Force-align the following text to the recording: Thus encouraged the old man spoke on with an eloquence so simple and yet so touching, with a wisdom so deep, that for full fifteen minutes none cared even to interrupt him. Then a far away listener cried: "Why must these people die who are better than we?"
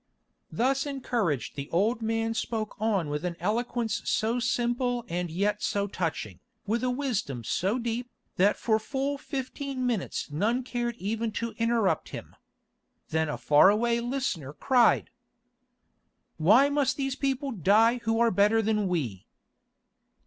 Thus 0.51 0.87
encouraged 0.87 1.55
the 1.55 1.69
old 1.69 2.01
man 2.01 2.33
spoke 2.33 2.75
on 2.79 3.07
with 3.09 3.23
an 3.23 3.35
eloquence 3.39 4.01
so 4.05 4.39
simple 4.39 5.05
and 5.07 5.29
yet 5.29 5.61
so 5.61 5.85
touching, 5.85 6.39
with 6.65 6.83
a 6.83 6.89
wisdom 6.89 7.43
so 7.43 7.77
deep, 7.77 8.09
that 8.37 8.57
for 8.57 8.79
full 8.79 9.19
fifteen 9.19 9.85
minutes 9.85 10.31
none 10.31 10.63
cared 10.63 10.95
even 10.95 11.31
to 11.33 11.51
interrupt 11.59 12.09
him. 12.09 12.35
Then 13.09 13.29
a 13.29 13.37
far 13.37 13.69
away 13.69 13.99
listener 13.99 14.53
cried: 14.53 15.11
"Why 16.37 16.67
must 16.67 16.97
these 16.97 17.15
people 17.15 17.51
die 17.51 17.99
who 18.01 18.19
are 18.19 18.31
better 18.31 18.59
than 18.63 18.87
we?" 18.87 19.27